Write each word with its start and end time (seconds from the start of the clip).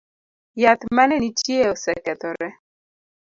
Yath 0.61 0.83
mane 0.95 1.15
nitie 1.21 1.59
osekethore 1.73 2.47